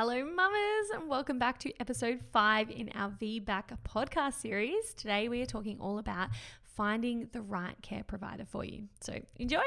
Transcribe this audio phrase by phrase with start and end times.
[0.00, 4.94] Hello, mamas, and welcome back to episode five in our VBAC podcast series.
[4.94, 6.28] Today, we are talking all about
[6.62, 8.84] finding the right care provider for you.
[9.00, 9.58] So, enjoy.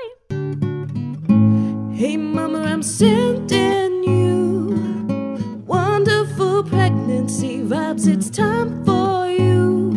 [1.93, 8.07] Hey, mama, I'm sending you wonderful pregnancy vibes.
[8.07, 9.91] It's time for you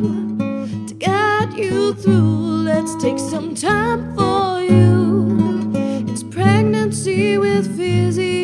[0.88, 2.64] to guide you through.
[2.64, 5.70] Let's take some time for you.
[6.08, 8.43] It's pregnancy with Physio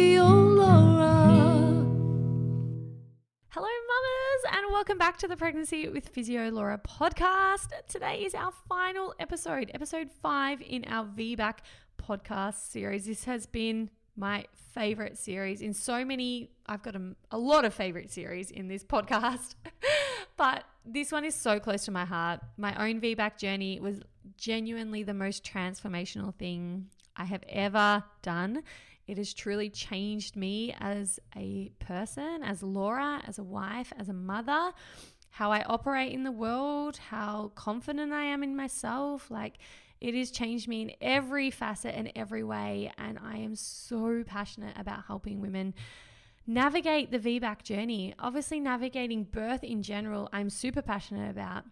[4.90, 7.68] welcome back to the Pregnancy with Physio Laura podcast.
[7.86, 11.58] Today is our final episode, episode five in our VBAC
[11.96, 13.06] podcast series.
[13.06, 17.72] This has been my favorite series in so many, I've got a, a lot of
[17.72, 19.54] favorite series in this podcast,
[20.36, 22.40] but this one is so close to my heart.
[22.56, 24.00] My own VBAC journey was
[24.36, 26.86] genuinely the most transformational thing
[27.16, 28.64] I have ever done.
[29.06, 34.12] It has truly changed me as a person, as Laura, as a wife, as a
[34.12, 34.72] mother,
[35.30, 39.30] how I operate in the world, how confident I am in myself.
[39.30, 39.58] Like,
[40.00, 42.92] it has changed me in every facet and every way.
[42.98, 45.74] And I am so passionate about helping women
[46.46, 48.14] navigate the VBAC journey.
[48.18, 51.64] Obviously, navigating birth in general, I'm super passionate about.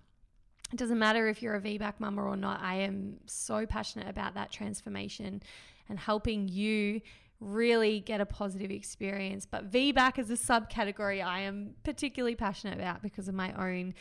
[0.73, 4.35] It doesn't matter if you're a VBAC mama or not, I am so passionate about
[4.35, 5.43] that transformation
[5.89, 7.01] and helping you
[7.41, 9.47] really get a positive experience.
[9.47, 13.95] But VBAC is a subcategory I am particularly passionate about because of my own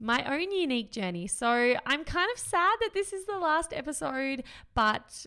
[0.00, 1.26] my own unique journey.
[1.26, 4.42] So I'm kind of sad that this is the last episode,
[4.74, 5.24] but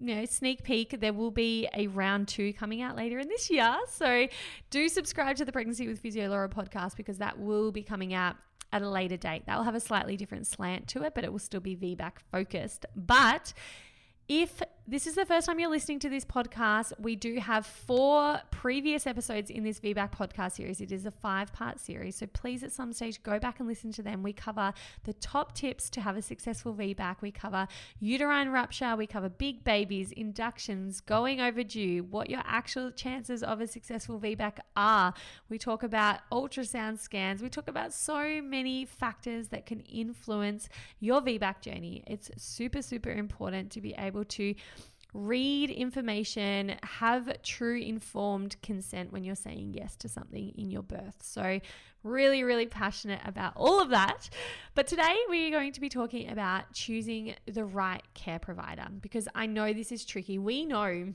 [0.00, 3.50] you know, sneak peek, there will be a round two coming out later in this
[3.50, 3.76] year.
[3.88, 4.26] So
[4.70, 8.36] do subscribe to the Pregnancy with Physio Laura podcast because that will be coming out
[8.72, 9.44] at a later date.
[9.46, 12.12] That will have a slightly different slant to it, but it will still be VBAC
[12.32, 12.86] focused.
[12.96, 13.52] But
[14.28, 18.40] if this is the first time you're listening to this podcast, we do have four
[18.52, 20.80] previous episodes in this VBAC podcast series.
[20.80, 22.14] It is a five part series.
[22.14, 24.22] So please, at some stage, go back and listen to them.
[24.22, 27.16] We cover the top tips to have a successful VBAC.
[27.20, 27.66] We cover
[27.98, 28.94] uterine rupture.
[28.94, 34.58] We cover big babies, inductions, going overdue, what your actual chances of a successful VBAC
[34.76, 35.14] are.
[35.48, 37.42] We talk about ultrasound scans.
[37.42, 40.68] We talk about so many factors that can influence
[41.00, 42.04] your VBAC journey.
[42.06, 44.54] It's super, super important to be able to
[45.16, 51.16] read information, have true informed consent when you're saying yes to something in your birth.
[51.22, 51.60] So,
[52.02, 54.28] really, really passionate about all of that.
[54.74, 59.26] But today we are going to be talking about choosing the right care provider because
[59.34, 60.38] I know this is tricky.
[60.38, 61.12] We know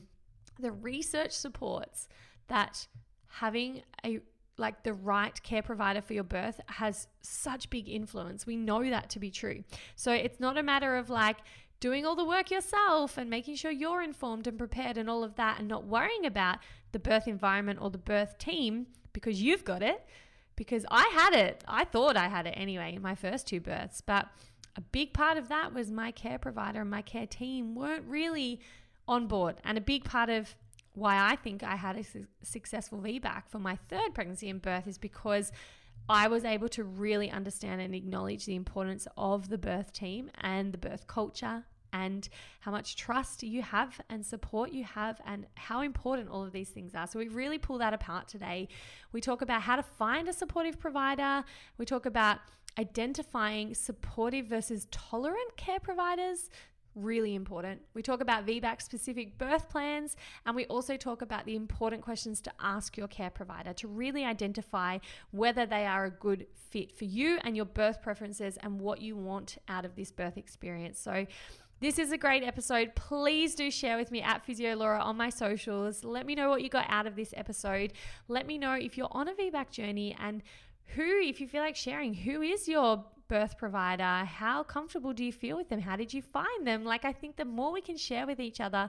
[0.58, 2.08] the research supports
[2.48, 2.86] that
[3.28, 4.20] having a
[4.58, 8.46] like the right care provider for your birth has such big influence.
[8.46, 9.64] We know that to be true.
[9.96, 11.38] So it's not a matter of like
[11.82, 15.34] doing all the work yourself and making sure you're informed and prepared and all of
[15.34, 16.58] that and not worrying about
[16.92, 20.06] the birth environment or the birth team because you've got it.
[20.54, 21.64] Because I had it.
[21.66, 24.00] I thought I had it anyway in my first two births.
[24.00, 24.28] But
[24.76, 28.60] a big part of that was my care provider and my care team weren't really
[29.08, 29.56] on board.
[29.64, 30.54] And a big part of
[30.94, 34.86] why I think I had a su- successful VBAC for my third pregnancy and birth
[34.86, 35.50] is because
[36.08, 40.72] I was able to really understand and acknowledge the importance of the birth team and
[40.72, 42.28] the birth culture and
[42.60, 46.70] how much trust you have and support you have and how important all of these
[46.70, 47.06] things are.
[47.06, 48.68] So we really pull that apart today.
[49.12, 51.44] We talk about how to find a supportive provider.
[51.78, 52.38] We talk about
[52.78, 56.48] identifying supportive versus tolerant care providers
[56.94, 57.80] really important.
[57.94, 60.16] We talk about VBAC specific birth plans,
[60.46, 64.24] and we also talk about the important questions to ask your care provider to really
[64.24, 64.98] identify
[65.30, 69.16] whether they are a good fit for you and your birth preferences and what you
[69.16, 70.98] want out of this birth experience.
[70.98, 71.26] So,
[71.82, 72.94] this is a great episode.
[72.94, 76.04] Please do share with me at Physio Laura on my socials.
[76.04, 77.92] Let me know what you got out of this episode.
[78.28, 80.44] Let me know if you're on a VBAC journey and
[80.94, 84.24] who, if you feel like sharing, who is your birth provider?
[84.24, 85.80] How comfortable do you feel with them?
[85.80, 86.84] How did you find them?
[86.84, 88.88] Like, I think the more we can share with each other,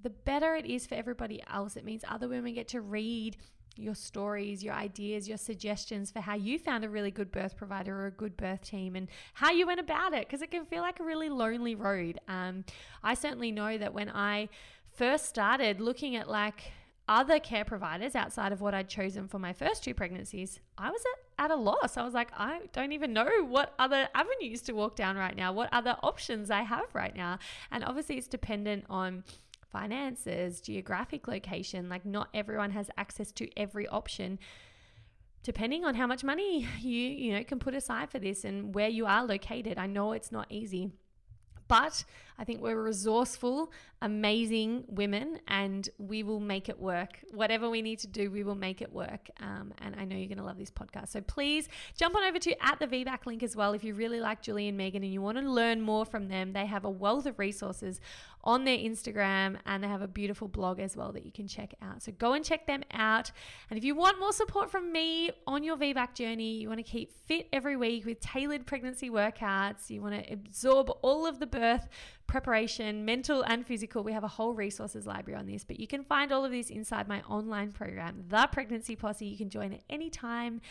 [0.00, 1.76] the better it is for everybody else.
[1.76, 3.36] It means other women get to read
[3.76, 7.94] your stories, your ideas, your suggestions for how you found a really good birth provider
[8.02, 10.82] or a good birth team and how you went about it because it can feel
[10.82, 12.20] like a really lonely road.
[12.28, 12.64] Um,
[13.02, 14.48] I certainly know that when I
[14.94, 16.72] first started looking at like
[17.08, 21.02] other care providers outside of what I'd chosen for my first two pregnancies, I was
[21.38, 21.96] at, at a loss.
[21.96, 25.52] I was like, I don't even know what other avenues to walk down right now,
[25.52, 27.38] what other options I have right now.
[27.70, 29.24] And obviously, it's dependent on
[29.72, 31.88] finances, geographic location.
[31.88, 34.38] Like, not everyone has access to every option.
[35.42, 38.88] Depending on how much money you you know can put aside for this and where
[38.88, 40.92] you are located, I know it's not easy,
[41.68, 42.04] But
[42.38, 47.20] I think we're resourceful, amazing women, and we will make it work.
[47.32, 49.30] Whatever we need to do, we will make it work.
[49.40, 51.08] Um, and I know you're going to love this podcast.
[51.08, 54.20] So please jump on over to at the VBAC link as well if you really
[54.20, 56.52] like Julie and Megan and you want to learn more from them.
[56.52, 58.00] They have a wealth of resources
[58.44, 61.74] on their Instagram and they have a beautiful blog as well that you can check
[61.80, 62.02] out.
[62.02, 63.30] So go and check them out.
[63.70, 66.90] And if you want more support from me on your VBAC journey, you want to
[66.90, 71.46] keep fit every week with tailored pregnancy workouts, you want to absorb all of the
[71.46, 71.88] birth
[72.32, 74.02] preparation, mental and physical.
[74.02, 76.70] We have a whole resources library on this, but you can find all of this
[76.70, 79.26] inside my online program, The Pregnancy Posse.
[79.26, 80.62] You can join at any time.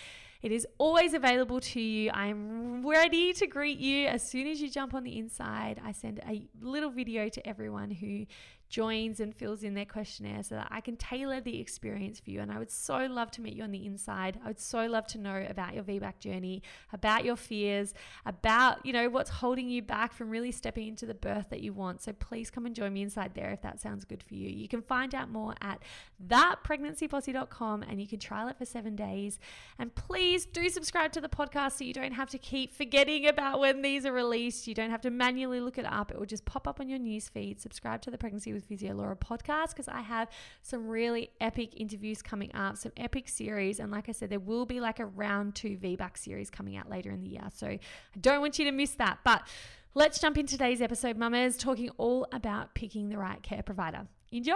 [0.41, 2.09] It is always available to you.
[2.15, 5.79] I'm ready to greet you as soon as you jump on the inside.
[5.85, 8.25] I send a little video to everyone who
[8.71, 12.39] joins and fills in their questionnaire so that I can tailor the experience for you.
[12.39, 14.39] And I would so love to meet you on the inside.
[14.43, 16.63] I would so love to know about your VBAC journey,
[16.93, 17.93] about your fears,
[18.25, 21.73] about, you know, what's holding you back from really stepping into the birth that you
[21.73, 22.01] want.
[22.01, 24.49] So please come and join me inside there if that sounds good for you.
[24.49, 25.83] You can find out more at
[26.25, 29.37] thatpregnancyposse.com and you can trial it for seven days.
[29.77, 33.59] And please do subscribe to the podcast so you don't have to keep forgetting about
[33.59, 34.65] when these are released.
[34.65, 36.09] You don't have to manually look it up.
[36.09, 37.59] It will just pop up on your news feed.
[37.59, 40.29] Subscribe to the Pregnancy with Physio Laura podcast because I have
[40.61, 43.79] some really epic interviews coming up, some epic series.
[43.79, 46.89] And like I said, there will be like a round two VBAC series coming out
[46.89, 47.47] later in the year.
[47.53, 47.79] So I
[48.19, 49.19] don't want you to miss that.
[49.23, 49.47] But
[49.95, 54.07] let's jump in today's episode, mamas, talking all about picking the right care provider.
[54.31, 54.53] Enjoy.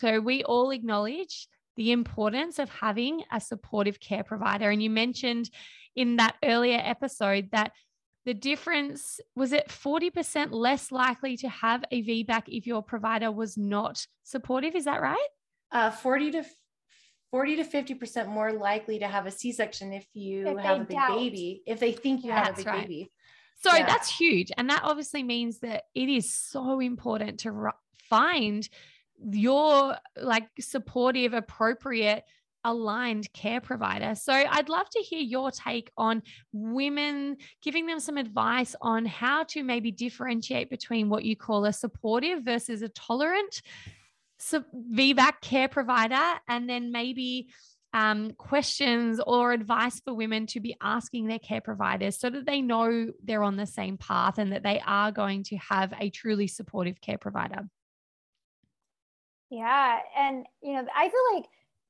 [0.00, 4.70] So we all acknowledge the importance of having a supportive care provider.
[4.70, 5.50] And you mentioned
[5.96, 7.72] in that earlier episode that
[8.24, 13.58] the difference was it 40% less likely to have a VBAC if your provider was
[13.58, 14.74] not supportive.
[14.74, 15.28] Is that right?
[15.70, 16.44] Uh, 40 to
[17.30, 20.96] 40 to 50% more likely to have a C-section if you if have a big
[20.96, 21.18] doubt.
[21.18, 22.82] baby, if they think you yeah, have a big right.
[22.82, 23.10] baby.
[23.60, 23.86] So yeah.
[23.86, 24.52] that's huge.
[24.56, 27.70] And that obviously means that it is so important to
[28.08, 28.68] find
[29.18, 32.24] your like supportive, appropriate
[32.64, 34.14] aligned care provider.
[34.14, 36.22] So I'd love to hear your take on
[36.52, 41.72] women, giving them some advice on how to maybe differentiate between what you call a
[41.72, 43.62] supportive versus a tolerant
[44.38, 47.48] so VBAC care provider, and then maybe
[47.92, 52.60] um, questions or advice for women to be asking their care providers so that they
[52.60, 56.48] know they're on the same path and that they are going to have a truly
[56.48, 57.62] supportive care provider.
[59.50, 60.00] Yeah.
[60.16, 61.44] And, you know, I feel like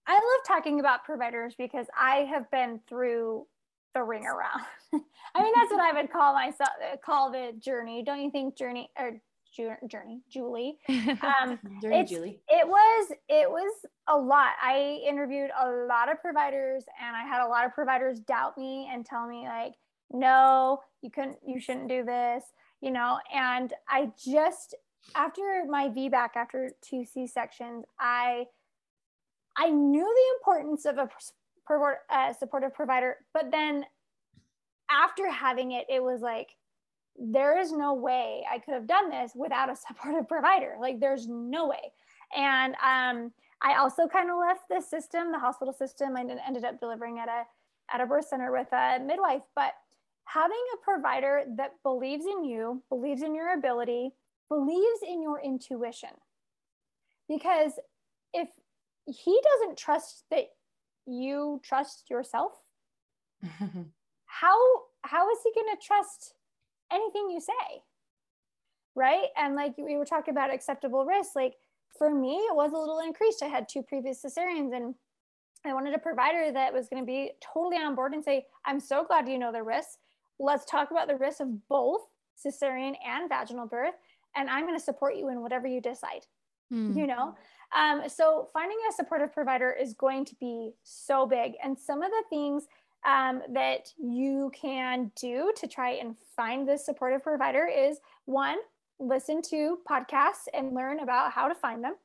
[0.07, 3.47] I love talking about providers because I have been through
[3.95, 4.61] the ring around.
[5.35, 6.71] I mean, that's what I would call myself,
[7.05, 8.03] call the journey.
[8.05, 9.21] Don't you think journey or
[9.89, 10.79] journey, Julie?
[10.89, 12.41] Um, journey, Julie.
[12.49, 13.73] It was, it was
[14.09, 14.53] a lot.
[14.63, 18.91] I interviewed a lot of providers and I had a lot of providers doubt me
[18.93, 19.75] and tell me like,
[20.11, 22.45] no, you couldn't, you shouldn't do this,
[22.81, 23.19] you know?
[23.33, 24.75] And I just,
[25.15, 28.47] after my VBAC, after two C-sections, I,
[29.57, 31.09] I knew the importance of a
[32.11, 33.85] uh, supportive provider, but then
[34.91, 36.49] after having it, it was like,
[37.17, 40.77] there is no way I could have done this without a supportive provider.
[40.81, 41.93] Like, there's no way.
[42.37, 46.17] And um, I also kind of left the system, the hospital system.
[46.17, 47.45] I ended up delivering at a
[47.93, 49.75] at a birth center with a midwife, but
[50.25, 54.11] having a provider that believes in you, believes in your ability,
[54.49, 56.11] believes in your intuition.
[57.29, 57.73] Because
[58.33, 58.49] if
[59.07, 60.47] he doesn't trust that
[61.07, 62.53] you trust yourself.
[64.27, 64.57] How
[65.03, 66.35] how is he going to trust
[66.91, 67.83] anything you say?
[68.97, 69.27] Right?
[69.37, 71.55] And like we were talking about acceptable risk like
[71.97, 73.43] for me it was a little increased.
[73.43, 74.95] I had two previous cesareans and
[75.67, 78.81] i wanted a provider that was going to be totally on board and say i'm
[78.81, 79.99] so glad you know the risks.
[80.39, 82.01] Let's talk about the risks of both
[82.45, 83.95] cesarean and vaginal birth
[84.37, 86.27] and i'm going to support you in whatever you decide
[86.73, 86.97] mm.
[86.97, 87.37] you know
[87.77, 91.55] um, so finding a supportive provider is going to be so big.
[91.63, 92.67] And some of the things
[93.05, 98.57] um, that you can do to try and find this supportive provider is one,
[98.99, 101.97] listen to podcasts and learn about how to find them.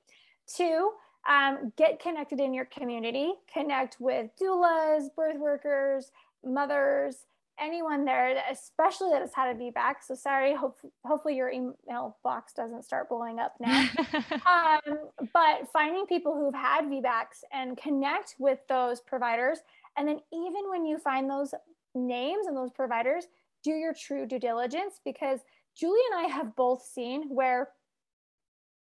[0.48, 0.92] Two,
[1.28, 6.12] um, get connected in your community, connect with doulas, birth workers,
[6.44, 7.26] mothers,
[7.60, 9.96] anyone there, especially that has had a VBAC.
[10.06, 13.88] So sorry, hope, hopefully your email box doesn't start blowing up now.
[14.46, 19.60] um, but finding people who've had VBACs and connect with those providers.
[19.98, 21.54] And then even when you find those
[21.96, 23.26] names and those providers,
[23.64, 25.40] do your true due diligence because
[25.76, 27.70] Julie and I have both seen where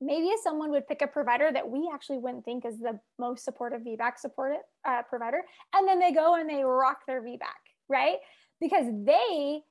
[0.00, 3.82] maybe someone would pick a provider that we actually wouldn't think is the most supportive
[3.82, 5.42] VBAC supportive uh, provider,
[5.74, 7.38] and then they go and they rock their VBAC,
[7.88, 8.16] right?
[8.60, 9.62] Because they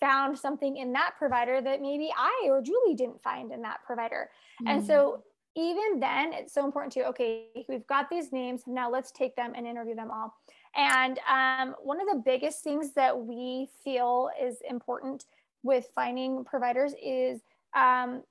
[0.00, 4.30] found something in that provider that maybe I or Julie didn't find in that provider.
[4.62, 4.70] Mm.
[4.70, 5.22] And so
[5.56, 8.62] even then, it's so important to, okay, we've got these names.
[8.66, 10.34] Now let's take them and interview them all.
[10.74, 15.26] And um, one of the biggest things that we feel is important
[15.62, 17.40] with finding providers is
[17.76, 18.22] um,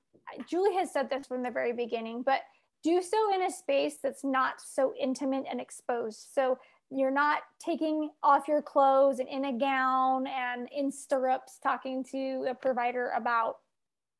[0.48, 2.40] Julie has said this from the very beginning, but
[2.82, 6.28] do so in a space that's not so intimate and exposed.
[6.34, 6.58] So
[6.90, 12.46] you're not taking off your clothes and in a gown and in stirrups talking to
[12.50, 13.58] a provider about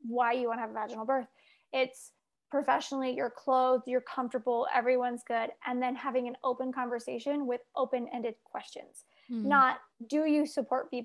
[0.02, 1.26] why you want to have a vaginal birth.
[1.72, 2.12] It's
[2.50, 8.08] professionally, you're clothed, you're comfortable, everyone's good, and then having an open conversation with open
[8.12, 9.04] ended questions.
[9.30, 9.44] Mm.
[9.44, 11.04] Not, do you support VBAC?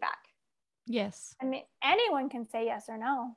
[0.87, 1.35] Yes.
[1.41, 3.35] I mean, anyone can say yes or no,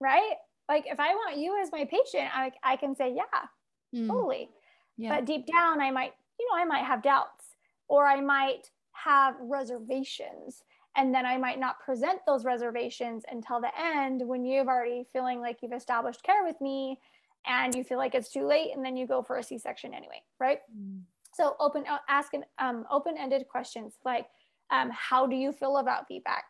[0.00, 0.34] right?
[0.68, 4.06] Like, if I want you as my patient, I, I can say, yeah, mm.
[4.06, 4.48] totally.
[4.96, 5.16] Yeah.
[5.16, 7.44] But deep down, I might, you know, I might have doubts
[7.88, 10.62] or I might have reservations
[10.96, 15.40] and then I might not present those reservations until the end when you've already feeling
[15.40, 16.98] like you've established care with me
[17.46, 20.22] and you feel like it's too late and then you go for a C-section anyway,
[20.40, 20.60] right?
[20.76, 21.02] Mm.
[21.32, 24.26] So open, uh, ask an um, open-ended questions like,
[24.70, 26.42] um, how do you feel about VBAC?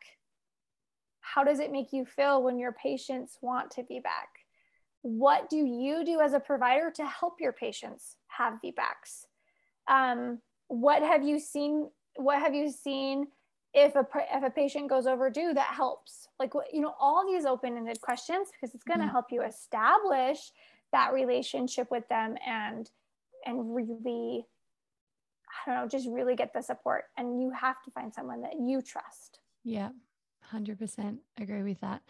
[1.21, 4.29] How does it make you feel when your patients want to VBAC?
[5.03, 9.27] What do you do as a provider to help your patients have VBACs?
[9.89, 11.91] Um, what have you seen?
[12.17, 13.27] What have you seen
[13.73, 17.45] if a if a patient goes overdue that helps like what you know all these
[17.45, 19.13] open-ended questions because it's going to mm-hmm.
[19.13, 20.51] help you establish
[20.93, 22.91] that relationship with them and
[23.47, 24.45] and really
[25.49, 28.55] i don't know just really get the support and you have to find someone that
[28.61, 29.91] you trust yeah
[30.53, 32.03] 100% agree with that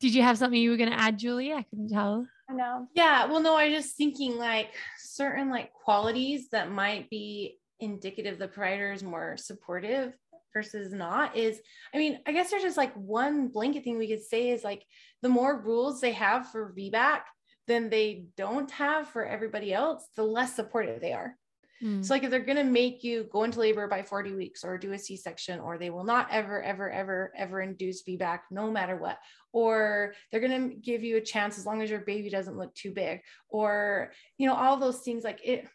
[0.00, 2.26] did you have something you were going to add julie i couldn't tell.
[2.48, 2.88] I know.
[2.94, 8.38] Yeah well no i was just thinking like certain like qualities that might be indicative
[8.38, 10.14] the provider is more supportive
[10.52, 11.60] versus not is
[11.94, 14.84] i mean i guess there's just like one blanket thing we could say is like
[15.22, 17.20] the more rules they have for vbac
[17.66, 21.36] than they don't have for everybody else the less supportive they are
[21.82, 22.04] mm.
[22.04, 24.78] so like if they're going to make you go into labor by 40 weeks or
[24.78, 28.96] do a c-section or they will not ever ever ever ever induce vbac no matter
[28.96, 29.18] what
[29.52, 32.74] or they're going to give you a chance as long as your baby doesn't look
[32.74, 35.68] too big or you know all those things like it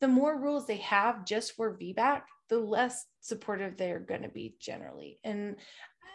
[0.00, 4.54] the more rules they have just for vbac the less supportive they're going to be
[4.60, 5.56] generally and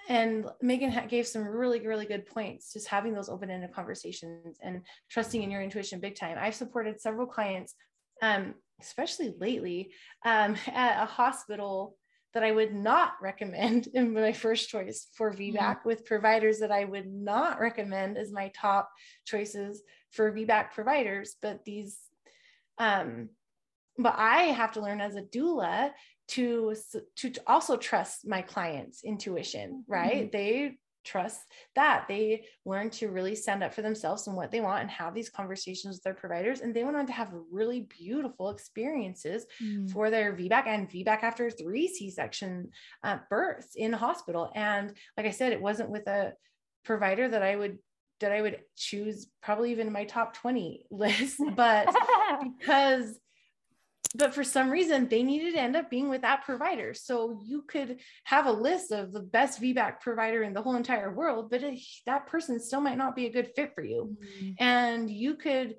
[0.10, 5.44] and megan gave some really really good points just having those open-ended conversations and trusting
[5.44, 7.76] in your intuition big time i've supported several clients
[8.22, 9.92] um, especially lately
[10.26, 11.98] um, at a hospital
[12.34, 15.88] that i would not recommend in my first choice for vbac mm-hmm.
[15.88, 18.90] with providers that i would not recommend as my top
[19.26, 19.82] choices
[20.12, 21.98] for vbac providers but these
[22.80, 23.30] um,
[23.98, 25.92] but I have to learn as a doula
[26.30, 26.76] to
[27.16, 30.38] to also trust my clients intuition right mm-hmm.
[30.38, 31.42] they trust
[31.76, 35.14] that they learn to really stand up for themselves and what they want and have
[35.14, 39.90] these conversations with their providers and they went on to have really beautiful experiences mm.
[39.92, 42.70] for their VBAC and VBAC after three C-section
[43.04, 46.34] uh, births in hospital and like I said it wasn't with a
[46.84, 47.78] provider that I would
[48.20, 51.88] that I would choose probably even my top 20 list but
[52.60, 53.20] because
[54.16, 57.64] but for some reason they needed to end up being with that provider so you
[57.64, 61.64] could have a list of the best vbac provider in the whole entire world but
[61.64, 64.52] it, that person still might not be a good fit for you mm-hmm.
[64.60, 65.76] and you could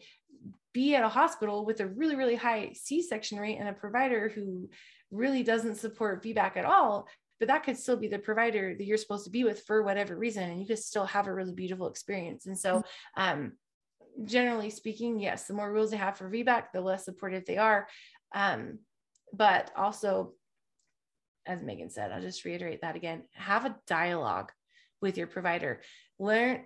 [0.74, 4.68] be at a hospital with a really really high c-section rate and a provider who
[5.10, 7.06] really doesn't support vbac at all
[7.38, 10.16] but that could still be the provider that you're supposed to be with for whatever
[10.16, 12.82] reason and you could still have a really beautiful experience and so
[13.16, 13.52] um
[14.24, 17.86] generally speaking, yes, the more rules they have for VBAC, the less supportive they are.
[18.34, 18.78] Um,
[19.32, 20.32] but also,
[21.46, 24.52] as Megan said, I'll just reiterate that again have a dialogue
[25.00, 25.80] with your provider,
[26.18, 26.64] learn,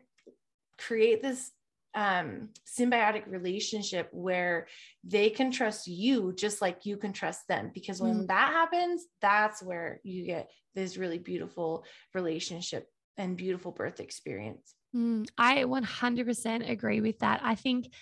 [0.79, 1.51] create this
[1.95, 4.67] um, symbiotic relationship where
[5.05, 7.71] they can trust you just like you can trust them.
[7.75, 8.27] Because when mm.
[8.29, 12.89] that happens, that's where you get this really beautiful relationship
[13.19, 14.75] and beautiful birth experience.
[14.97, 17.41] Mm, I 100% agree with that.
[17.43, 17.93] I think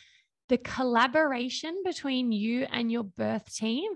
[0.50, 3.92] the collaboration between you and your birth team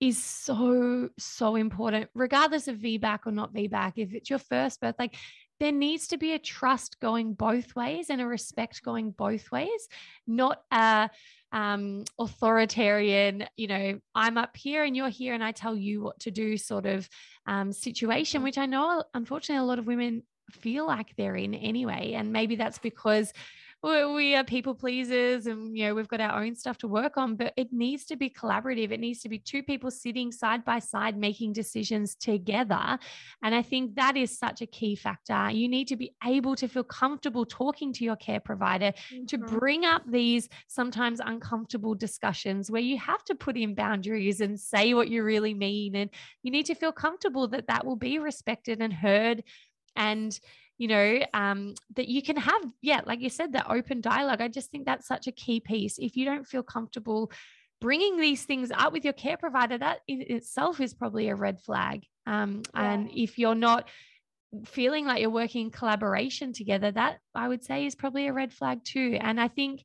[0.00, 4.94] is so so important regardless of VBAC or not VBAC if it's your first birth
[4.96, 5.16] like
[5.58, 9.88] there needs to be a trust going both ways and a respect going both ways
[10.24, 11.10] not a
[11.50, 16.20] um, authoritarian you know i'm up here and you're here and i tell you what
[16.20, 17.08] to do sort of
[17.46, 22.12] um, situation which i know unfortunately a lot of women feel like they're in anyway.
[22.14, 23.32] And maybe that's because
[23.82, 27.36] we are people pleasers and you know we've got our own stuff to work on
[27.36, 28.90] but it needs to be collaborative.
[28.90, 32.98] It needs to be two people sitting side by side making decisions together.
[33.42, 35.50] And i think that is such a key factor.
[35.50, 39.26] You need to be able to feel comfortable talking to your care provider mm-hmm.
[39.26, 44.58] to bring up these sometimes uncomfortable discussions where you have to put in boundaries and
[44.58, 45.94] say what you really mean.
[45.94, 46.10] And
[46.42, 49.44] you need to feel comfortable that that will be respected and heard.
[49.96, 50.38] And
[50.78, 54.40] you know, um, that you can have, yeah, like you said, that open dialogue.
[54.40, 55.98] I just think that's such a key piece.
[55.98, 57.30] If you don't feel comfortable
[57.80, 61.60] bringing these things up with your care provider, that in itself is probably a red
[61.60, 62.04] flag.
[62.26, 62.92] Um, yeah.
[62.92, 63.88] And if you're not
[64.66, 68.84] feeling like you're working collaboration together, that I would say is probably a red flag
[68.84, 69.18] too.
[69.20, 69.84] And I think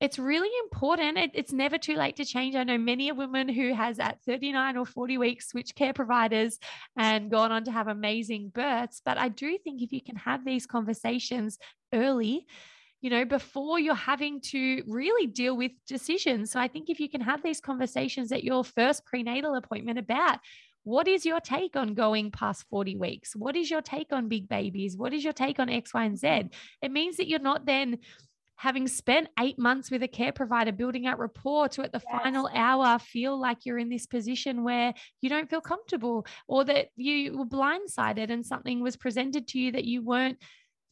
[0.00, 1.18] it's really important.
[1.18, 2.56] It, it's never too late to change.
[2.56, 6.58] I know many a woman who has at 39 or 40 weeks switched care providers
[6.96, 9.02] and gone on to have amazing births.
[9.04, 11.58] But I do think if you can have these conversations
[11.92, 12.46] early,
[13.02, 16.50] you know, before you're having to really deal with decisions.
[16.50, 20.38] So I think if you can have these conversations at your first prenatal appointment about
[20.82, 23.36] what is your take on going past 40 weeks?
[23.36, 24.96] What is your take on big babies?
[24.96, 26.50] What is your take on X, Y, and Z?
[26.80, 27.98] It means that you're not then
[28.60, 32.22] having spent eight months with a care provider, building out rapport to at the yes.
[32.22, 36.88] final hour feel like you're in this position where you don't feel comfortable or that
[36.94, 40.36] you were blindsided and something was presented to you that you weren't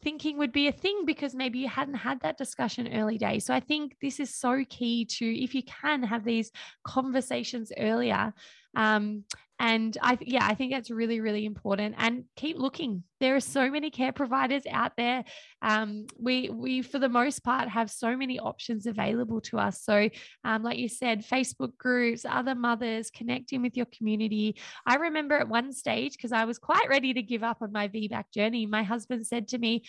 [0.02, 3.44] thinking would be a thing because maybe you hadn't had that discussion early days.
[3.44, 6.50] So I think this is so key to if you can have these
[6.84, 8.32] conversations earlier
[8.76, 9.25] um,
[9.60, 11.96] and I, yeah, I think that's really, really important.
[11.98, 13.02] And keep looking.
[13.20, 15.24] There are so many care providers out there.
[15.62, 19.82] Um, we, we, for the most part, have so many options available to us.
[19.82, 20.08] So,
[20.44, 24.56] um, like you said, Facebook groups, other mothers, connecting with your community.
[24.86, 27.88] I remember at one stage, because I was quite ready to give up on my
[27.88, 29.82] VBAC journey, my husband said to me,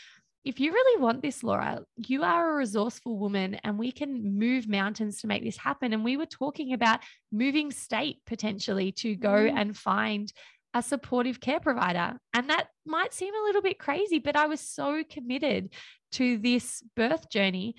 [0.46, 4.70] if you really want this, Laura, you are a resourceful woman and we can move
[4.70, 5.92] mountains to make this happen.
[5.94, 9.54] And we were talking about moving state potentially to go mm.
[9.54, 10.32] and find
[10.74, 12.18] a supportive care provider.
[12.34, 15.74] And that might seem a little bit crazy, but I was so committed
[16.14, 17.76] to this birth journey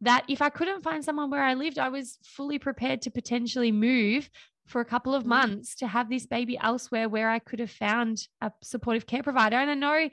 [0.00, 3.72] that if I couldn't find someone where I lived, I was fully prepared to potentially
[3.72, 4.30] move
[4.68, 5.28] for a couple of mm.
[5.28, 9.56] months to have this baby elsewhere where I could have found a supportive care provider.
[9.56, 10.08] And I know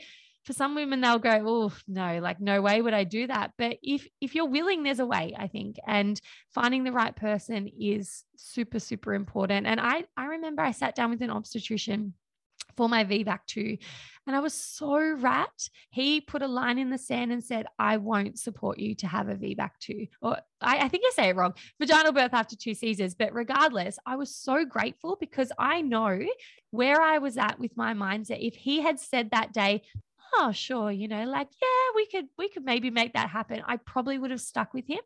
[0.46, 3.78] for some women they'll go oh no like no way would i do that but
[3.82, 6.22] if if you're willing there's a way i think and
[6.54, 11.10] finding the right person is super super important and i i remember i sat down
[11.10, 12.14] with an obstetrician
[12.76, 13.78] for my VBAC too.
[14.28, 15.70] And I was so rapt.
[15.92, 19.30] He put a line in the sand and said, I won't support you to have
[19.30, 20.08] a VBAC too.
[20.22, 23.14] Or I, I, think I say it wrong, vaginal birth after two Caesars.
[23.14, 26.20] But regardless, I was so grateful because I know
[26.72, 28.46] where I was at with my mindset.
[28.46, 29.84] If he had said that day,
[30.38, 33.62] oh sure you know like yeah we could we could maybe make that happen.
[33.66, 35.02] I probably would have stuck with him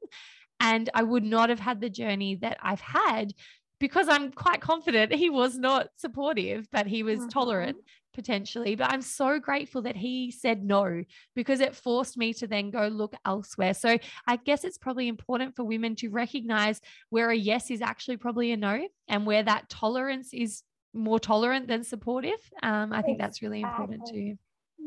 [0.60, 3.34] and i would not have had the journey that i've had
[3.80, 7.30] because i'm quite confident he was not supportive but he was mm-hmm.
[7.30, 7.78] tolerant
[8.16, 8.76] potentially.
[8.76, 11.04] But i'm so grateful that he said no
[11.36, 13.74] because it forced me to then go look elsewhere.
[13.74, 18.18] So i guess it's probably important for women to recognize where a yes is actually
[18.18, 22.42] probably a no and where that tolerance is more tolerant than supportive.
[22.64, 24.38] Um, i think that's really important too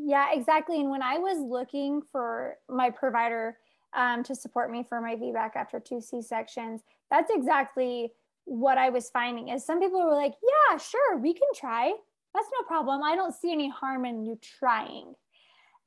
[0.03, 0.79] yeah, exactly.
[0.79, 3.57] And when I was looking for my provider
[3.93, 8.11] um, to support me for my VBAC after two C sections, that's exactly
[8.45, 9.49] what I was finding.
[9.49, 11.93] Is some people were like, "Yeah, sure, we can try.
[12.33, 13.01] That's no problem.
[13.03, 15.15] I don't see any harm in you trying."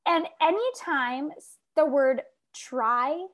[0.07, 1.31] And anytime
[1.77, 2.23] the word
[2.55, 3.27] "try"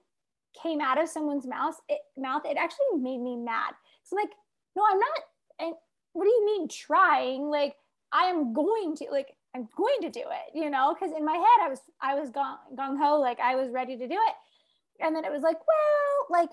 [0.61, 3.75] came out of someone's mouth, it, mouth, it actually made me mad.
[4.03, 4.31] So like,
[4.77, 5.19] no, I'm not.
[5.61, 5.75] And
[6.13, 7.49] what do you mean trying?
[7.49, 7.77] Like,
[8.13, 11.35] I am going to like I'm going to do it, you know, because in my
[11.35, 15.15] head I was I was gung ho, like I was ready to do it, and
[15.15, 16.51] then it was like, well, like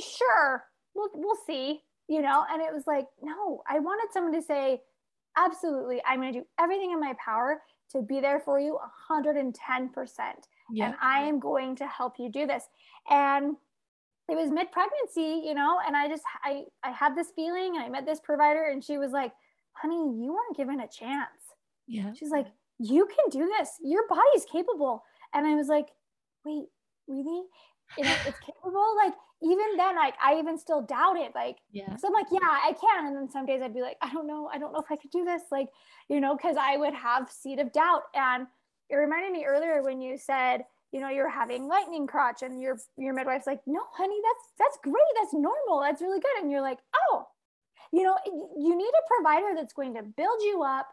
[0.00, 4.42] sure, we'll we'll see, you know, and it was like, no, I wanted someone to
[4.42, 4.80] say,
[5.36, 7.60] absolutely, I'm going to do everything in my power
[7.92, 8.74] to be there for you
[9.08, 10.46] 110 percent,
[10.86, 12.64] and I am going to help you do this,
[13.10, 13.56] and
[14.30, 17.84] it was mid pregnancy, you know, and I just I I had this feeling, and
[17.84, 19.32] I met this provider, and she was like,
[19.72, 21.39] honey, you weren't given a chance
[21.90, 22.12] yeah.
[22.14, 22.46] She's like,
[22.78, 23.70] you can do this.
[23.82, 25.02] Your body's capable.
[25.34, 25.88] And I was like,
[26.44, 26.66] wait,
[27.08, 27.42] really?
[27.98, 28.96] Know, it's capable.
[28.96, 31.32] Like even then, like I even still doubt it.
[31.34, 31.96] Like, yeah.
[31.96, 33.06] So I'm like, yeah, I can.
[33.06, 34.48] And then some days I'd be like, I don't know.
[34.52, 35.42] I don't know if I could do this.
[35.50, 35.68] Like,
[36.08, 38.02] you know, because I would have seed of doubt.
[38.14, 38.46] And
[38.88, 42.76] it reminded me earlier when you said, you know, you're having lightning crotch, and your
[42.96, 45.14] your midwife's like, no, honey, that's that's great.
[45.20, 45.80] That's normal.
[45.80, 46.42] That's really good.
[46.42, 46.78] And you're like,
[47.10, 47.26] oh,
[47.92, 50.88] you know, you need a provider that's going to build you up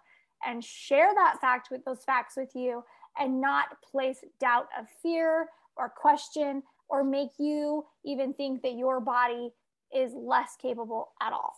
[0.46, 2.84] and share that fact with those facts with you
[3.20, 9.00] and not place doubt of fear or question or make you even think that your
[9.00, 9.52] body
[9.94, 11.54] is less capable at all.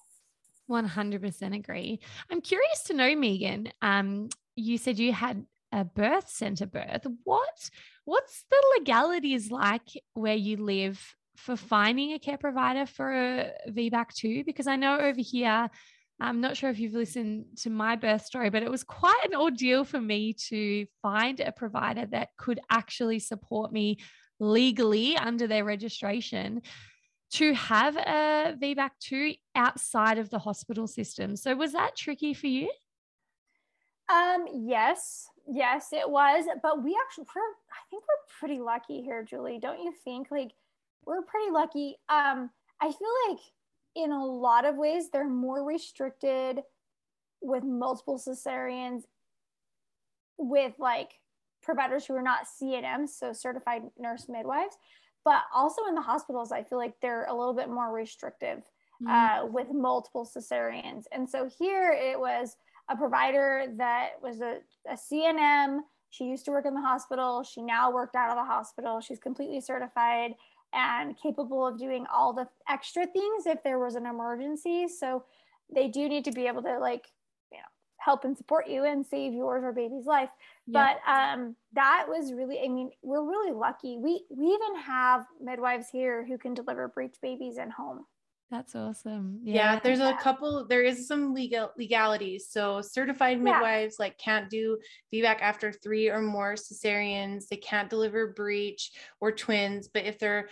[0.70, 2.00] 100% agree.
[2.30, 3.72] I'm curious to know, Megan.
[3.82, 7.06] Um, you said you had a birth center birth.
[7.24, 7.70] What
[8.06, 14.14] what's the legalities like where you live for finding a care provider for a VBAC
[14.14, 14.44] too?
[14.44, 15.70] Because I know over here,
[16.20, 19.36] I'm not sure if you've listened to my birth story, but it was quite an
[19.36, 24.00] ordeal for me to find a provider that could actually support me
[24.40, 26.62] legally under their registration
[27.32, 31.36] to have a VBAC too outside of the hospital system.
[31.36, 32.70] So was that tricky for you?
[34.12, 36.46] Um, yes, yes, it was.
[36.64, 39.60] But we actually, I think we're pretty lucky here, Julie.
[39.62, 40.28] Don't you think?
[40.32, 40.52] Like,
[41.06, 41.98] we're pretty lucky.
[42.10, 42.50] Um,
[42.82, 43.40] I feel like
[43.96, 46.62] in a lot of ways they're more restricted
[47.42, 49.04] with multiple cesareans
[50.38, 51.12] with like
[51.62, 54.76] providers who are not CNMs, so certified nurse midwives.
[55.26, 58.64] But also in the hospitals, I feel like they're a little bit more restrictive
[59.04, 59.08] mm-hmm.
[59.08, 61.04] uh, with multiple cesareans.
[61.12, 62.56] And so here it was
[62.90, 65.80] a provider that was a, a CNM.
[66.10, 67.44] She used to work in the hospital.
[67.44, 69.02] She now worked out of the hospital.
[69.02, 70.34] She's completely certified
[70.74, 74.88] and capable of doing all the extra things if there was an emergency.
[74.88, 75.24] So
[75.74, 77.08] they do need to be able to like,
[77.52, 77.64] you know,
[77.98, 80.30] help and support you and save yours or baby's life.
[80.68, 83.98] But um, that was really, I mean, we're really lucky.
[83.98, 88.06] We we even have midwives here who can deliver breech babies in home.
[88.52, 89.42] That's awesome.
[89.44, 92.48] Yeah, yeah there's a couple, there is some legal legalities.
[92.50, 94.06] So certified midwives yeah.
[94.06, 94.80] like can't do
[95.14, 97.48] VBAC after three or more cesareans.
[97.48, 100.50] They can't deliver breech or twins, but if they're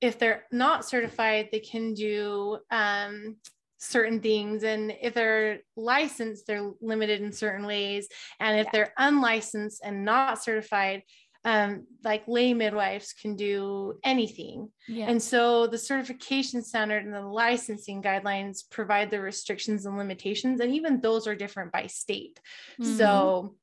[0.00, 3.36] if they're not certified, they can do um,
[3.76, 4.64] certain things.
[4.64, 8.08] And if they're licensed, they're limited in certain ways.
[8.38, 8.70] And if yeah.
[8.72, 11.02] they're unlicensed and not certified,
[11.44, 14.70] um, like lay midwives can do anything.
[14.86, 15.06] Yeah.
[15.08, 20.74] And so the certification standard and the licensing guidelines provide the restrictions and limitations, and
[20.74, 22.40] even those are different by state.
[22.80, 22.96] Mm-hmm.
[22.96, 23.56] So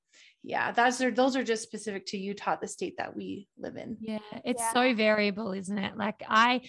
[0.43, 3.97] yeah, that's those are just specific to Utah, the state that we live in.
[3.99, 4.73] Yeah, it's yeah.
[4.73, 5.97] so variable, isn't it?
[5.97, 6.61] Like I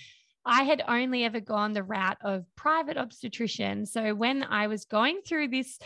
[0.45, 3.87] I had only ever gone the route of private obstetrician.
[3.87, 5.79] So when I was going through this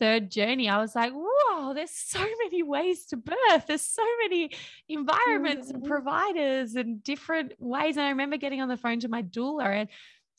[0.00, 3.66] third journey, I was like, whoa, there's so many ways to birth.
[3.68, 4.50] There's so many
[4.88, 5.76] environments mm-hmm.
[5.76, 7.96] and providers and different ways.
[7.96, 9.88] And I remember getting on the phone to my doula and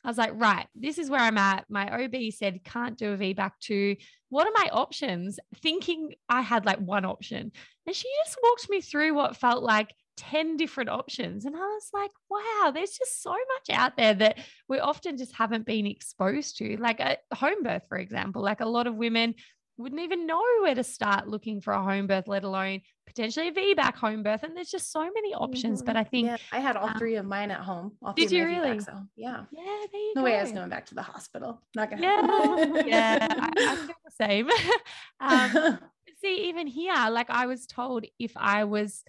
[0.04, 1.66] I was like, right, this is where I'm at.
[1.70, 3.96] My OB said can't do a VBAC two.
[4.30, 5.40] What are my options?
[5.62, 7.52] Thinking I had like one option.
[7.86, 11.46] And she just walked me through what felt like 10 different options.
[11.46, 15.36] And I was like, wow, there's just so much out there that we often just
[15.36, 16.78] haven't been exposed to.
[16.78, 19.34] Like a home birth, for example, like a lot of women
[19.78, 23.52] wouldn't even know where to start looking for a home birth, let alone potentially a
[23.52, 24.44] VBAC home birth.
[24.44, 25.80] And there's just so many options.
[25.80, 25.88] Mm-hmm.
[25.88, 27.94] But I think yeah, I had all um, three of mine at home.
[28.16, 28.78] did you really?
[28.78, 29.46] VBACs, so, yeah.
[29.52, 29.86] Yeah.
[30.16, 30.24] No go.
[30.24, 31.64] way I was going back to the hospital.
[31.76, 32.84] Not gonna yeah.
[32.86, 33.28] yeah.
[33.40, 34.50] I, I feel the same.
[35.20, 35.80] um,
[36.22, 39.04] see, even here, like I was told if I was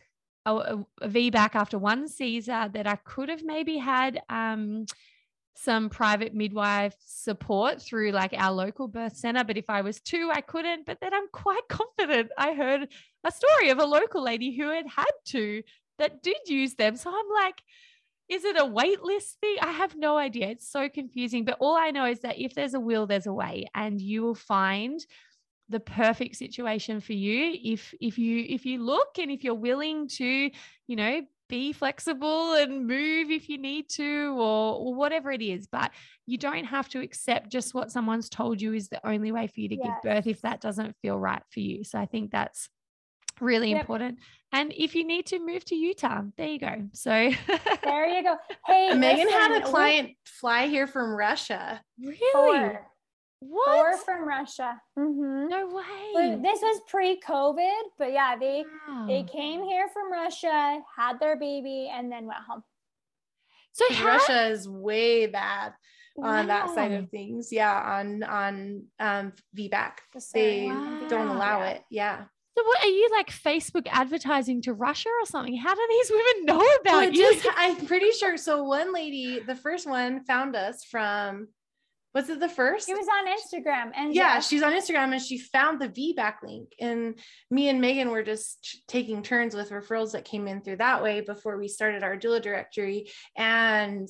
[0.46, 0.84] a,
[1.30, 4.86] back after one Caesar that I could have maybe had um,
[5.54, 9.44] some private midwife support through like our local birth center.
[9.44, 10.86] But if I was two, I couldn't.
[10.86, 12.30] But then I'm quite confident.
[12.36, 12.88] I heard
[13.24, 15.62] a story of a local lady who had had two
[15.98, 16.96] that did use them.
[16.96, 17.62] So I'm like,
[18.28, 19.56] is it a wait list thing?
[19.60, 20.48] I have no idea.
[20.48, 21.44] It's so confusing.
[21.44, 24.22] But all I know is that if there's a will, there's a way, and you
[24.22, 24.98] will find
[25.68, 27.58] the perfect situation for you.
[27.62, 30.50] If if you if you look and if you're willing to
[30.86, 31.22] you know
[31.52, 35.66] be flexible and move if you need to or, or, whatever it is.
[35.66, 35.90] But
[36.24, 39.60] you don't have to accept just what someone's told you is the only way for
[39.60, 39.86] you to yes.
[39.86, 41.84] give birth if that doesn't feel right for you.
[41.84, 42.70] So i think that's
[43.40, 43.80] really yep.
[43.80, 44.18] important.
[44.52, 46.88] And if you need to move to utah there you go.
[46.94, 48.36] So there you go.
[48.66, 51.82] Hey megan listen, had a client fly here from russia.
[52.00, 52.18] Really?
[52.32, 52.91] Four.
[53.48, 53.66] What?
[53.66, 54.80] Four from Russia.
[54.96, 55.48] Mm-hmm.
[55.48, 56.12] No way.
[56.14, 59.06] But this was pre-COVID, but yeah, they wow.
[59.08, 62.62] they came here from Russia, had their baby, and then went home.
[63.72, 65.72] So how- Russia is way bad
[66.16, 66.38] wow.
[66.38, 67.48] on that side of things.
[67.50, 69.92] Yeah, on on um, VBAC,
[70.32, 71.06] they wow.
[71.08, 71.82] don't allow it.
[71.90, 72.24] Yeah.
[72.56, 75.56] So what are you like Facebook advertising to Russia or something?
[75.56, 77.34] How do these women know about well, you?
[77.34, 78.36] Just, I'm pretty sure.
[78.36, 81.48] So one lady, the first one, found us from
[82.14, 82.86] was it the first?
[82.86, 86.68] She was on Instagram and yeah, she's on Instagram and she found the VBAC link.
[86.78, 87.18] And
[87.50, 91.22] me and Megan were just taking turns with referrals that came in through that way
[91.22, 93.10] before we started our doula directory.
[93.36, 94.08] And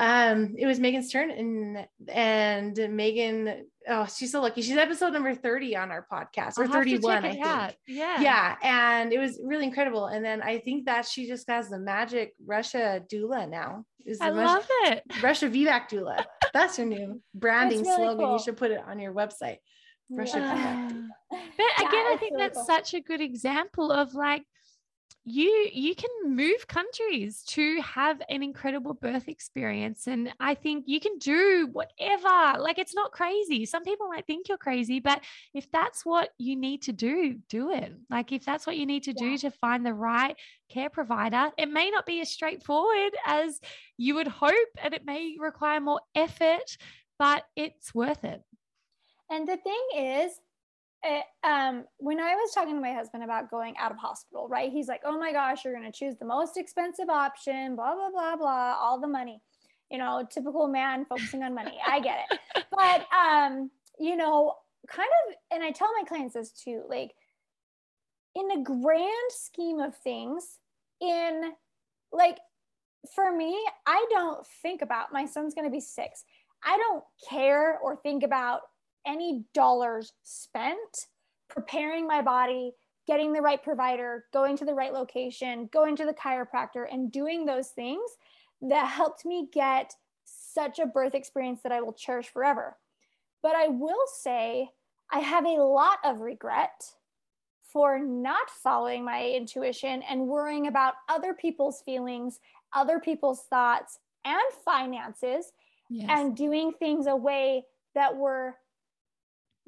[0.00, 4.62] um, it was Megan's turn, and and Megan, oh, she's so lucky.
[4.62, 7.44] She's episode number thirty on our podcast, or I'll have to check thirty-one, I think.
[7.46, 7.74] out.
[7.86, 8.20] Yeah.
[8.22, 10.06] Yeah, and it was really incredible.
[10.06, 13.84] And then I think that she just has the magic Russia doula now.
[14.06, 15.02] Is I Russia, love it.
[15.22, 16.24] Russia VBAC doula.
[16.54, 18.24] That's her new branding really slogan.
[18.24, 18.32] cool.
[18.38, 19.58] You should put it on your website.
[20.10, 20.88] Russia Yeah.
[20.90, 21.06] Doula.
[21.30, 22.64] But Yeah, again, I think really that's cool.
[22.64, 24.44] such a good example of like
[25.24, 30.98] you you can move countries to have an incredible birth experience and i think you
[30.98, 33.66] can do whatever like it's not crazy.
[33.66, 37.70] Some people might think you're crazy but if that's what you need to do do
[37.70, 37.92] it.
[38.08, 39.36] Like if that's what you need to do Yeah.
[39.38, 40.36] to find the right
[40.70, 43.60] care provider it may not be as straightforward as
[43.98, 46.76] you would hope and it may require more effort
[47.18, 48.42] but it's worth it.
[49.30, 50.40] And the thing is,
[51.02, 54.70] it, um, when I was talking to my husband about going out of hospital, right?
[54.70, 58.10] He's like, "Oh my gosh, you're going to choose the most expensive option, blah blah
[58.10, 59.40] blah blah, all the money."
[59.90, 61.78] You know, typical man focusing on money.
[61.86, 62.38] I get it,
[62.70, 64.54] but um, you know,
[64.88, 67.12] kind of, and I tell my clients this too, like
[68.34, 70.58] in the grand scheme of things,
[71.00, 71.52] in
[72.12, 72.38] like
[73.14, 76.24] for me, I don't think about my son's going to be six.
[76.62, 78.60] I don't care or think about
[79.06, 81.06] any dollars spent
[81.48, 82.72] preparing my body,
[83.06, 87.44] getting the right provider, going to the right location, going to the chiropractor, and doing
[87.44, 88.08] those things
[88.62, 92.76] that helped me get such a birth experience that I will cherish forever.
[93.42, 94.68] But I will say,
[95.10, 96.82] I have a lot of regret
[97.72, 102.40] for not following my intuition and worrying about other people's feelings,
[102.72, 105.52] other people's thoughts, and finances
[105.88, 106.08] yes.
[106.10, 108.56] and doing things a way that were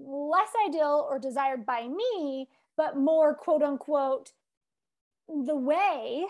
[0.05, 4.33] less ideal or desired by me, but more quote unquote
[5.29, 6.27] the way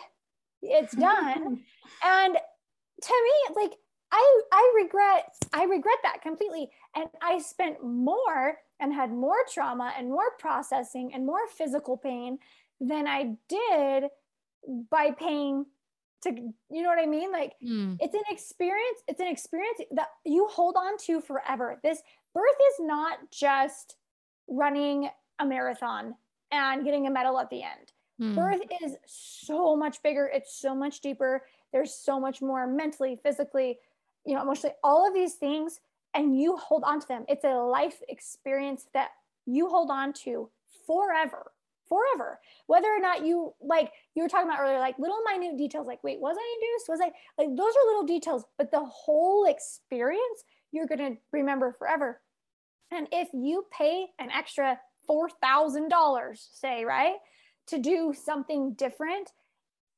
[0.63, 1.63] it's done.
[2.05, 2.37] and
[3.03, 3.73] to me, like
[4.13, 6.71] I I regret I regret that completely.
[6.95, 12.39] And I spent more and had more trauma and more processing and more physical pain
[12.81, 14.11] than I did
[14.91, 15.67] by paying
[16.23, 16.31] to
[16.71, 17.33] you know what I mean?
[17.33, 17.97] Like Mm.
[18.01, 22.03] it's an experience it's an experience that you hold on to forever this
[22.35, 23.97] birth is not just
[24.49, 26.15] running a marathon
[26.51, 27.93] and getting a medal at the end.
[28.21, 28.37] Mm.
[28.37, 30.31] birth is so much bigger.
[30.33, 31.43] It's so much deeper.
[31.73, 33.79] There's so much more mentally physically
[34.25, 35.81] you know emotionally all of these things
[36.15, 37.25] and you hold on to them.
[37.29, 39.11] It's a life experience that
[39.47, 40.51] you hold on to
[40.87, 41.53] forever
[41.89, 42.41] forever.
[42.67, 46.03] Whether or not you like you were talking about earlier like little minute details like
[46.03, 46.89] wait was i induced?
[46.89, 51.73] Was i like those are little details but the whole experience you're going to remember
[51.79, 52.22] forever
[52.95, 54.79] and if you pay an extra
[55.09, 55.91] $4000
[56.53, 57.17] say right
[57.69, 59.33] to do something different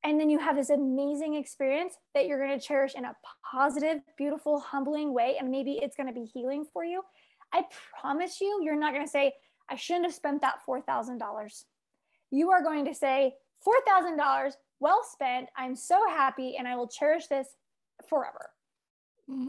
[0.02, 3.16] and then you have this amazing experience that you're going to cherish in a
[3.50, 7.02] positive beautiful humbling way and maybe it's going to be healing for you
[7.52, 7.62] i
[8.00, 9.32] promise you you're not going to say
[9.68, 11.64] i shouldn't have spent that $4000
[12.30, 13.34] you are going to say
[13.88, 17.48] $4000 well spent i'm so happy and i will cherish this
[18.08, 18.50] forever.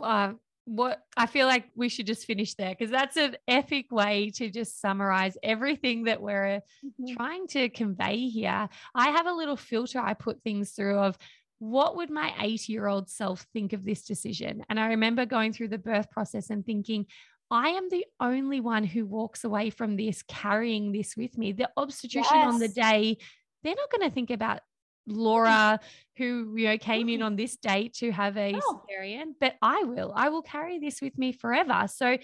[0.01, 0.33] Uh,
[0.65, 4.49] what I feel like we should just finish there because that's an epic way to
[4.49, 7.15] just summarize everything that we're mm-hmm.
[7.15, 8.67] trying to convey here.
[8.93, 11.17] I have a little filter I put things through of
[11.59, 14.63] what would my 80 year old self think of this decision?
[14.69, 17.05] And I remember going through the birth process and thinking,
[17.51, 21.51] I am the only one who walks away from this carrying this with me.
[21.51, 23.17] The obstetrician on the day,
[23.63, 24.61] they're not going to think about
[25.07, 25.79] Laura,
[26.17, 28.59] who you know came in on this date to have a No.
[28.59, 30.13] cesarean, but I will.
[30.15, 31.87] I will carry this with me forever.
[31.87, 32.17] So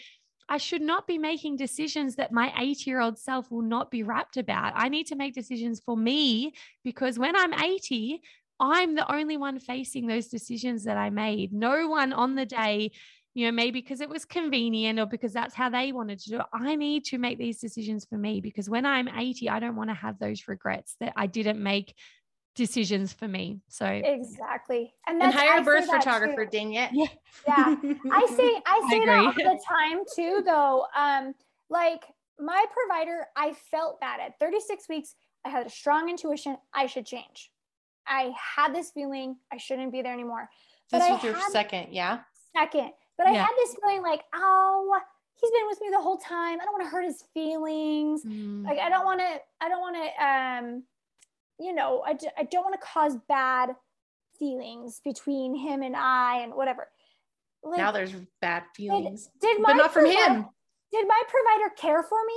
[0.49, 4.03] I should not be making decisions that my 80 year old self will not be
[4.03, 4.73] rapt about.
[4.75, 8.21] I need to make decisions for me because when I'm 80,
[8.59, 11.53] I'm the only one facing those decisions that I made.
[11.53, 12.91] No one on the day,
[13.33, 16.39] you know, maybe because it was convenient or because that's how they wanted to do
[16.39, 16.45] it.
[16.53, 19.89] I need to make these decisions for me because when I'm 80, I don't want
[19.89, 21.95] to have those regrets that I didn't make
[22.55, 23.61] decisions for me.
[23.67, 26.51] So exactly and And that's I hire a birth photographer, too.
[26.51, 26.89] dang it.
[26.93, 27.07] Yeah.
[27.47, 27.75] Yeah.
[28.11, 30.85] I say I say that all the time too though.
[30.95, 31.33] Um
[31.69, 32.03] like
[32.39, 37.05] my provider, I felt that at 36 weeks, I had a strong intuition I should
[37.05, 37.51] change.
[38.07, 40.49] I had this feeling I shouldn't be there anymore.
[40.91, 42.19] But This I was your second, yeah?
[42.53, 42.91] second.
[43.17, 44.99] But I had this feeling like, oh,
[45.35, 46.59] he's been with me the whole time.
[46.59, 48.25] I don't want to hurt his feelings.
[48.25, 50.83] mm, Like I don't want to, I don't want to, um,
[51.61, 53.69] you know, I, d- I don't want to cause bad
[54.39, 56.87] feelings between him and I and whatever.
[57.63, 59.29] Like, now there's bad feelings.
[59.39, 60.45] did my But not from him.
[60.91, 62.33] Did my provider care for me?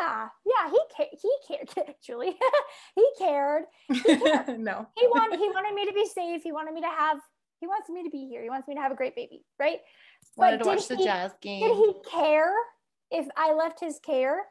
[0.00, 1.94] Yeah, yeah, he ca- he cared.
[2.04, 2.34] Julie,
[2.96, 3.64] he cared.
[4.04, 4.58] cared.
[4.58, 4.86] no.
[4.98, 6.42] He wanted he wanted me to be safe.
[6.42, 7.18] He wanted me to have
[7.60, 8.42] He wants me to be here.
[8.42, 9.78] He wants me to have a great baby, right?
[10.36, 12.52] Wanted to did watch the he- jazz Did he care
[13.10, 14.46] if I left his care?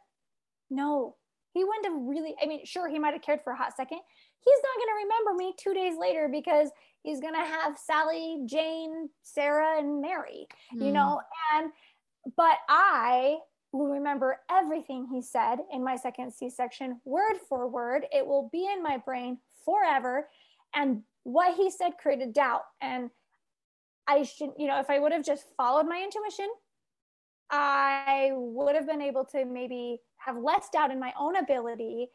[0.70, 1.18] No,
[1.54, 2.36] he wouldn't have really.
[2.42, 4.00] I mean, sure, he might have cared for a hot second.
[4.40, 6.70] He's not going to remember me two days later because
[7.04, 10.94] he's going to have Sally, Jane, Sarah, and Mary, you Mm.
[10.94, 11.22] know?
[11.54, 11.72] And,
[12.36, 13.38] but I
[13.72, 18.06] will remember everything he said in my second C section, word for word.
[18.12, 20.30] It will be in my brain forever.
[20.74, 22.64] And what he said created doubt.
[22.82, 23.10] And
[24.08, 24.60] I shouldn't.
[24.60, 26.50] you know, if I would have just followed my intuition,
[27.50, 32.08] I would have been able to maybe have less doubt in my own ability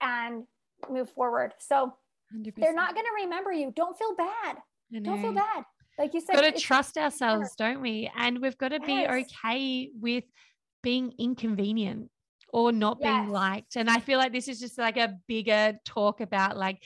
[0.00, 0.44] and
[0.90, 1.54] move forward.
[1.58, 1.94] So
[2.34, 2.54] 100%.
[2.56, 3.72] they're not going to remember you.
[3.74, 4.56] Don't feel bad.
[5.02, 5.64] Don't feel bad.
[5.98, 8.10] Like you said, got to trust ourselves, don't we?
[8.16, 10.24] And we've got to be okay with
[10.82, 12.10] being inconvenient
[12.52, 13.76] or not being liked.
[13.76, 16.82] And I feel like this is just like a bigger talk about like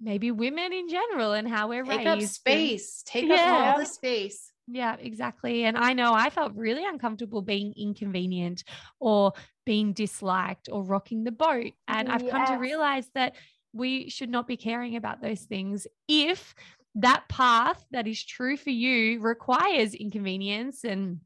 [0.00, 2.08] maybe women in general and how we're Take raised.
[2.24, 3.02] up space.
[3.04, 3.34] Take Yeah.
[3.36, 4.49] up all the space.
[4.72, 5.64] Yeah, exactly.
[5.64, 8.62] And I know I felt really uncomfortable being inconvenient
[9.00, 9.32] or
[9.66, 11.72] being disliked or rocking the boat.
[11.88, 13.34] And I've come to realize that
[13.72, 16.54] we should not be caring about those things if
[16.96, 21.20] that path that is true for you requires inconvenience and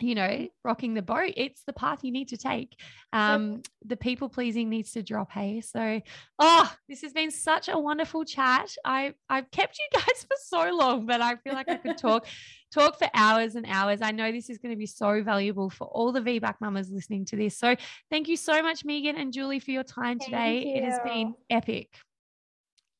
[0.00, 2.80] you know rocking the boat it's the path you need to take
[3.12, 6.00] um the people pleasing needs to drop hey so
[6.38, 10.70] oh this has been such a wonderful chat i i've kept you guys for so
[10.72, 12.26] long but i feel like i could talk
[12.70, 15.86] talk for hours and hours i know this is going to be so valuable for
[15.86, 17.74] all the vbac mamas listening to this so
[18.10, 21.28] thank you so much megan and julie for your time Thank today it has been
[21.28, 21.36] you.
[21.50, 21.88] epic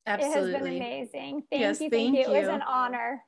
[0.05, 0.77] It has been Absolutely.
[0.77, 1.43] amazing.
[1.51, 1.89] Thank Yes, you.
[1.89, 2.33] thank Thank, you.
[2.33, 3.23] It was an honor.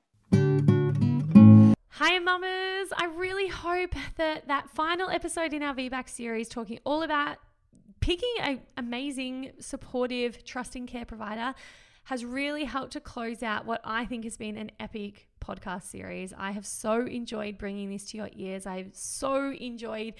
[1.89, 2.91] Hi, mamas.
[2.97, 7.37] I really hope that that final episode in our VBAC series, talking all about
[7.99, 11.53] picking an amazing, supportive, trusting care provider,
[12.05, 16.33] has really helped to close out what I think has been an epic podcast series.
[16.37, 18.65] I have so enjoyed bringing this to your ears.
[18.65, 20.15] I've so enjoyed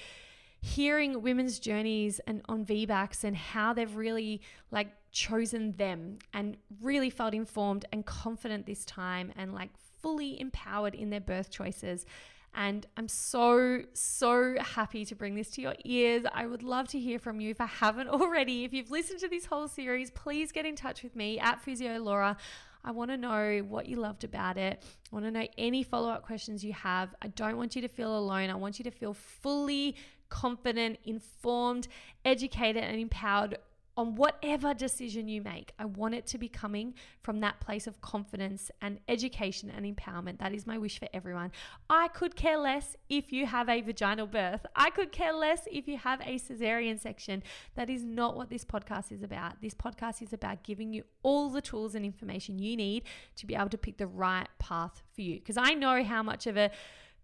[0.61, 7.09] hearing women's journeys and on VBACs and how they've really like chosen them and really
[7.09, 12.05] felt informed and confident this time and like fully empowered in their birth choices.
[12.53, 16.25] And I'm so, so happy to bring this to your ears.
[16.33, 18.65] I would love to hear from you if I haven't already.
[18.65, 21.97] If you've listened to this whole series, please get in touch with me at Physio
[21.99, 22.37] Laura.
[22.83, 24.83] I want to know what you loved about it.
[24.83, 27.13] I want to know any follow up questions you have.
[27.21, 28.49] I don't want you to feel alone.
[28.49, 29.95] I want you to feel fully
[30.29, 31.87] confident, informed,
[32.25, 33.57] educated, and empowered
[33.97, 35.73] on whatever decision you make.
[35.77, 40.39] I want it to be coming from that place of confidence and education and empowerment.
[40.39, 41.51] That is my wish for everyone.
[41.89, 44.65] I could care less if you have a vaginal birth.
[44.75, 47.43] I could care less if you have a cesarean section.
[47.75, 49.61] That is not what this podcast is about.
[49.61, 53.03] This podcast is about giving you all the tools and information you need
[53.35, 55.35] to be able to pick the right path for you.
[55.35, 56.71] Because I know how much of a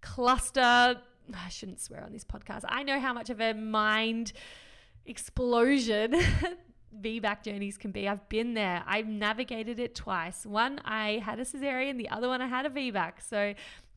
[0.01, 0.99] cluster,
[1.33, 4.33] I shouldn't swear on this podcast, I know how much of a mind
[5.07, 6.15] explosion
[7.01, 8.07] VBAC journeys can be.
[8.07, 8.83] I've been there.
[8.87, 10.45] I've navigated it twice.
[10.45, 13.13] One, I had a cesarean, the other one, I had a VBAC.
[13.21, 13.53] So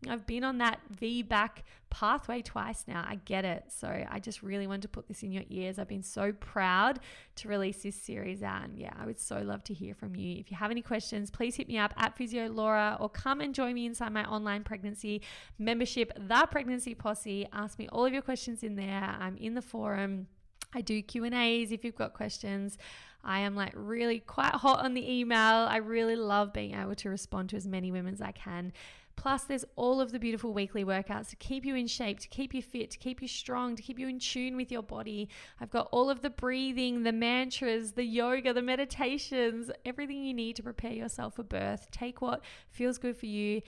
[0.08, 1.50] I've been on that VBAC
[1.90, 3.04] pathway twice now.
[3.06, 3.64] I get it.
[3.68, 5.78] So I just really wanted to put this in your ears.
[5.78, 7.00] I've been so proud
[7.36, 8.64] to release this series out.
[8.64, 10.38] And yeah, I would so love to hear from you.
[10.38, 13.54] If you have any questions, please hit me up at Physio Laura or come and
[13.54, 15.22] join me inside my online pregnancy
[15.58, 17.46] membership, The Pregnancy Posse.
[17.52, 19.16] Ask me all of your questions in there.
[19.18, 20.28] I'm in the forum.
[20.74, 22.78] I do Q&As if you've got questions.
[23.22, 25.38] I am like really quite hot on the email.
[25.38, 28.72] I really love being able to respond to as many women as I can.
[29.16, 32.54] Plus, there's all of the beautiful weekly workouts to keep you in shape, to keep
[32.54, 35.28] you fit, to keep you strong, to keep you in tune with your body.
[35.60, 40.56] I've got all of the breathing, the mantras, the yoga, the meditations, everything you need
[40.56, 41.88] to prepare yourself for birth.
[41.90, 43.60] Take what feels good for you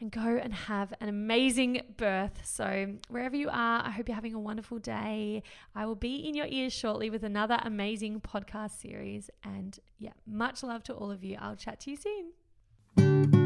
[0.00, 2.40] and go and have an amazing birth.
[2.44, 5.42] So, wherever you are, I hope you're having a wonderful day.
[5.74, 9.30] I will be in your ears shortly with another amazing podcast series.
[9.44, 11.36] And yeah, much love to all of you.
[11.40, 13.45] I'll chat to you soon.